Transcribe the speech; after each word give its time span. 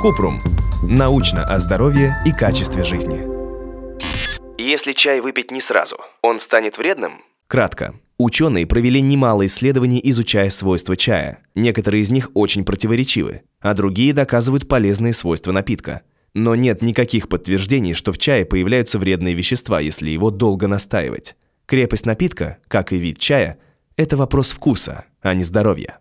Купрум. 0.00 0.38
Научно 0.82 1.42
о 1.42 1.58
здоровье 1.58 2.14
и 2.24 2.32
качестве 2.32 2.84
жизни. 2.84 3.26
Если 4.56 4.92
чай 4.92 5.20
выпить 5.20 5.50
не 5.50 5.60
сразу, 5.60 5.96
он 6.22 6.38
станет 6.38 6.78
вредным? 6.78 7.12
Кратко. 7.48 7.94
Ученые 8.18 8.66
провели 8.66 9.00
немало 9.00 9.46
исследований, 9.46 10.00
изучая 10.04 10.50
свойства 10.50 10.96
чая. 10.96 11.42
Некоторые 11.54 12.02
из 12.02 12.10
них 12.10 12.30
очень 12.34 12.64
противоречивы, 12.64 13.42
а 13.60 13.74
другие 13.74 14.12
доказывают 14.12 14.68
полезные 14.68 15.12
свойства 15.12 15.52
напитка. 15.52 16.02
Но 16.34 16.54
нет 16.54 16.82
никаких 16.82 17.28
подтверждений, 17.28 17.94
что 17.94 18.12
в 18.12 18.18
чае 18.18 18.44
появляются 18.44 18.98
вредные 18.98 19.34
вещества, 19.34 19.80
если 19.80 20.10
его 20.10 20.30
долго 20.30 20.68
настаивать. 20.68 21.36
Крепость 21.66 22.06
напитка, 22.06 22.58
как 22.68 22.92
и 22.92 22.96
вид 22.96 23.18
чая, 23.18 23.58
это 23.96 24.16
вопрос 24.16 24.52
вкуса, 24.52 25.04
а 25.20 25.34
не 25.34 25.42
здоровья. 25.42 25.98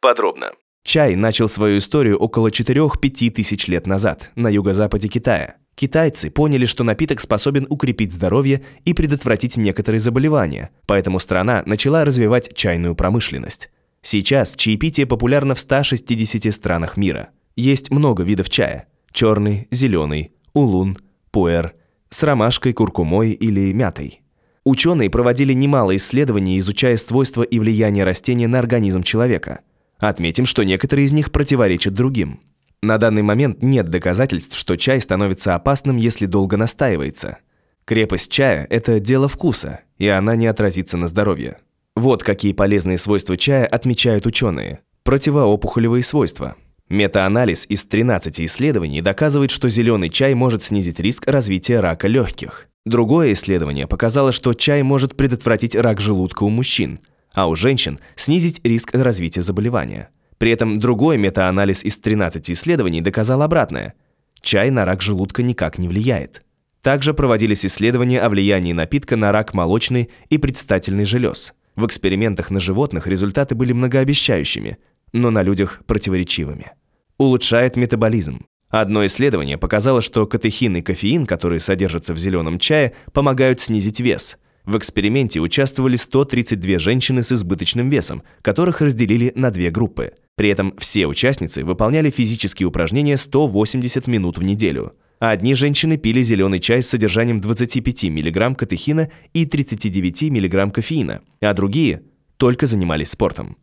Подробно. 0.00 0.52
Чай 0.82 1.14
начал 1.14 1.48
свою 1.48 1.78
историю 1.78 2.16
около 2.16 2.48
4-5 2.48 3.30
тысяч 3.30 3.68
лет 3.68 3.86
назад 3.86 4.30
на 4.34 4.48
юго-западе 4.48 5.08
Китая. 5.08 5.56
Китайцы 5.74 6.30
поняли, 6.30 6.66
что 6.66 6.84
напиток 6.84 7.20
способен 7.20 7.66
укрепить 7.70 8.12
здоровье 8.12 8.62
и 8.84 8.92
предотвратить 8.92 9.56
некоторые 9.56 10.00
заболевания, 10.00 10.70
поэтому 10.86 11.18
страна 11.18 11.62
начала 11.64 12.04
развивать 12.04 12.54
чайную 12.54 12.94
промышленность. 12.94 13.70
Сейчас 14.02 14.56
чаепитие 14.56 15.06
популярно 15.06 15.54
в 15.54 15.60
160 15.60 16.52
странах 16.52 16.96
мира. 16.96 17.28
Есть 17.56 17.90
много 17.90 18.22
видов 18.22 18.50
чая– 18.50 18.88
черный, 19.12 19.68
зеленый, 19.70 20.32
улун, 20.54 20.98
пуэр, 21.30 21.74
с 22.08 22.22
ромашкой, 22.22 22.72
куркумой 22.72 23.32
или 23.32 23.72
мятой. 23.72 24.22
Ученые 24.64 25.08
проводили 25.08 25.52
немало 25.52 25.96
исследований, 25.96 26.58
изучая 26.58 26.96
свойства 26.96 27.42
и 27.42 27.58
влияние 27.58 28.04
растения 28.04 28.48
на 28.48 28.58
организм 28.58 29.02
человека– 29.02 29.60
Отметим, 30.00 30.46
что 30.46 30.62
некоторые 30.62 31.06
из 31.06 31.12
них 31.12 31.30
противоречат 31.30 31.94
другим. 31.94 32.40
На 32.82 32.96
данный 32.96 33.22
момент 33.22 33.62
нет 33.62 33.88
доказательств, 33.88 34.56
что 34.56 34.76
чай 34.76 35.00
становится 35.00 35.54
опасным, 35.54 35.98
если 35.98 36.24
долго 36.24 36.56
настаивается. 36.56 37.38
Крепость 37.84 38.30
чая– 38.30 38.66
это 38.70 38.98
дело 38.98 39.28
вкуса, 39.28 39.80
и 39.98 40.08
она 40.08 40.36
не 40.36 40.46
отразится 40.46 40.96
на 40.96 41.06
здоровье. 41.06 41.58
Вот 41.94 42.22
какие 42.22 42.54
полезные 42.54 42.96
свойства 42.96 43.36
чая 43.36 43.66
отмечают 43.66 44.26
ученые. 44.26 44.80
Противоопухолевые 45.02 46.02
свойства. 46.02 46.56
Метаанализ 46.88 47.66
из 47.68 47.84
13 47.84 48.40
исследований 48.40 49.02
доказывает, 49.02 49.50
что 49.50 49.68
зеленый 49.68 50.08
чай 50.08 50.34
может 50.34 50.62
снизить 50.62 51.00
риск 51.00 51.26
развития 51.26 51.80
рака 51.80 52.08
легких. 52.08 52.68
Другое 52.86 53.34
исследование 53.34 53.86
показало, 53.86 54.32
что 54.32 54.54
чай 54.54 54.82
может 54.82 55.16
предотвратить 55.16 55.76
рак 55.76 56.00
желудка 56.00 56.44
у 56.44 56.48
мужчин, 56.48 57.00
а 57.34 57.48
у 57.48 57.56
женщин 57.56 57.98
снизить 58.16 58.60
риск 58.64 58.94
развития 58.94 59.42
заболевания. 59.42 60.10
При 60.38 60.50
этом 60.50 60.78
другой 60.78 61.18
метаанализ 61.18 61.84
из 61.84 61.98
13 61.98 62.50
исследований 62.50 63.00
доказал 63.00 63.42
обратное. 63.42 63.94
Чай 64.40 64.70
на 64.70 64.84
рак 64.84 65.02
желудка 65.02 65.42
никак 65.42 65.78
не 65.78 65.86
влияет. 65.86 66.42
Также 66.82 67.12
проводились 67.12 67.66
исследования 67.66 68.20
о 68.20 68.30
влиянии 68.30 68.72
напитка 68.72 69.16
на 69.16 69.32
рак 69.32 69.52
молочной 69.52 70.08
и 70.30 70.38
предстательной 70.38 71.04
желез. 71.04 71.52
В 71.76 71.84
экспериментах 71.84 72.50
на 72.50 72.58
животных 72.58 73.06
результаты 73.06 73.54
были 73.54 73.72
многообещающими, 73.72 74.78
но 75.12 75.30
на 75.30 75.42
людях 75.42 75.82
противоречивыми. 75.86 76.72
Улучшает 77.18 77.76
метаболизм. 77.76 78.46
Одно 78.70 79.04
исследование 79.04 79.58
показало, 79.58 80.00
что 80.00 80.26
катехин 80.26 80.76
и 80.76 80.82
кофеин, 80.82 81.26
которые 81.26 81.60
содержатся 81.60 82.14
в 82.14 82.18
зеленом 82.18 82.58
чае, 82.58 82.94
помогают 83.12 83.60
снизить 83.60 84.00
вес– 84.00 84.38
в 84.70 84.78
эксперименте 84.78 85.40
участвовали 85.40 85.96
132 85.96 86.78
женщины 86.78 87.22
с 87.22 87.32
избыточным 87.32 87.90
весом, 87.90 88.22
которых 88.40 88.80
разделили 88.80 89.32
на 89.34 89.50
две 89.50 89.70
группы. 89.70 90.12
При 90.36 90.48
этом 90.48 90.74
все 90.78 91.06
участницы 91.06 91.64
выполняли 91.64 92.08
физические 92.08 92.68
упражнения 92.68 93.16
180 93.16 94.06
минут 94.06 94.38
в 94.38 94.42
неделю. 94.44 94.94
одни 95.18 95.54
женщины 95.54 95.98
пили 95.98 96.22
зеленый 96.22 96.60
чай 96.60 96.82
с 96.82 96.88
содержанием 96.88 97.40
25 97.40 98.04
мг 98.04 98.56
катехина 98.56 99.10
и 99.34 99.44
39 99.44 100.30
мг 100.30 100.72
кофеина, 100.72 101.20
а 101.40 101.52
другие 101.52 102.02
только 102.36 102.66
занимались 102.66 103.10
спортом. 103.10 103.58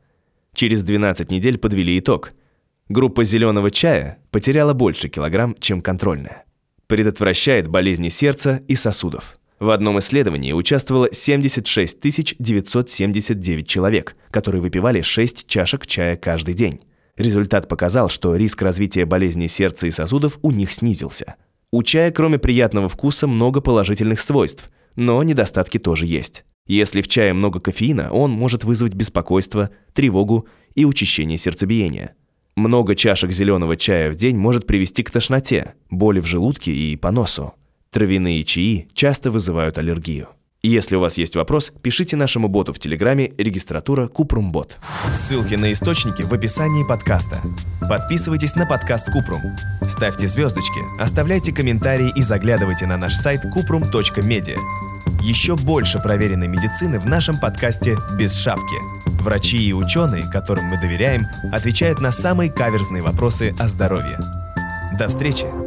Через 0.53 0.83
12 0.83 1.31
недель 1.31 1.57
подвели 1.57 1.97
итог. 1.97 2.33
Группа 2.89 3.23
зеленого 3.23 3.71
чая 3.71 4.19
потеряла 4.29 4.73
больше 4.73 5.07
килограмм, 5.07 5.55
чем 5.59 5.81
контрольная. 5.81 6.45
Предотвращает 6.87 7.67
болезни 7.67 8.09
сердца 8.09 8.61
и 8.67 8.75
сосудов. 8.75 9.37
В 9.59 9.71
одном 9.71 9.97
исследовании 9.97 10.53
участвовало 10.53 11.09
76 11.11 11.99
979 12.39 13.67
человек, 13.67 14.15
которые 14.29 14.61
выпивали 14.61 15.01
6 15.01 15.47
чашек 15.47 15.87
чая 15.87 16.15
каждый 16.15 16.53
день. 16.53 16.81
Результат 17.17 17.67
показал, 17.67 18.09
что 18.09 18.35
риск 18.35 18.61
развития 18.61 19.05
болезней 19.05 19.47
сердца 19.47 19.87
и 19.87 19.91
сосудов 19.91 20.37
у 20.43 20.51
них 20.51 20.71
снизился. 20.71 21.35
У 21.71 21.81
чая, 21.81 22.11
кроме 22.11 22.37
приятного 22.37 22.87
вкуса, 22.87 23.25
много 23.25 23.59
положительных 23.59 24.19
свойств, 24.19 24.69
но 24.95 25.21
недостатки 25.23 25.79
тоже 25.79 26.05
есть. 26.05 26.45
Если 26.67 27.01
в 27.01 27.07
чае 27.07 27.33
много 27.33 27.59
кофеина, 27.59 28.11
он 28.11 28.29
может 28.29 28.63
вызвать 28.63 28.93
беспокойство, 28.93 29.71
тревогу 29.93 30.47
и 30.75 30.85
учащение 30.85 31.39
сердцебиения. 31.39 32.13
Много 32.55 32.95
чашек 32.95 33.31
зеленого 33.31 33.75
чая 33.75 34.11
в 34.11 34.15
день 34.15 34.37
может 34.37 34.67
привести 34.67 35.01
к 35.01 35.09
тошноте, 35.09 35.73
боли 35.89 36.19
в 36.19 36.25
желудке 36.25 36.71
и 36.71 36.95
поносу. 36.95 37.53
Травяные 37.97 38.43
чаи 38.43 38.87
часто 38.93 39.31
вызывают 39.31 39.79
аллергию. 39.79 40.27
Если 40.61 40.95
у 40.95 40.99
вас 40.99 41.17
есть 41.17 41.35
вопрос, 41.35 41.73
пишите 41.81 42.15
нашему 42.15 42.47
боту 42.47 42.71
в 42.71 42.77
Телеграме 42.77 43.33
регистратура 43.39 44.07
Купрумбот. 44.07 44.77
Ссылки 45.15 45.55
на 45.55 45.71
источники 45.71 46.21
в 46.21 46.31
описании 46.31 46.87
подкаста. 46.87 47.37
Подписывайтесь 47.89 48.53
на 48.53 48.67
подкаст 48.67 49.11
Купрум. 49.11 49.41
Ставьте 49.81 50.27
звездочки, 50.27 50.79
оставляйте 51.01 51.51
комментарии 51.51 52.11
и 52.15 52.21
заглядывайте 52.21 52.85
на 52.85 52.97
наш 52.97 53.15
сайт 53.15 53.41
kuprum.media. 53.45 54.59
Еще 55.23 55.55
больше 55.55 55.97
проверенной 55.97 56.47
медицины 56.47 56.99
в 56.99 57.07
нашем 57.07 57.39
подкасте 57.39 57.97
«Без 58.15 58.35
шапки». 58.35 58.77
Врачи 59.23 59.57
и 59.57 59.73
ученые, 59.73 60.21
которым 60.31 60.65
мы 60.65 60.79
доверяем, 60.79 61.25
отвечают 61.51 61.99
на 61.99 62.11
самые 62.11 62.51
каверзные 62.51 63.01
вопросы 63.01 63.55
о 63.57 63.67
здоровье. 63.67 64.19
До 64.99 65.07
встречи! 65.07 65.66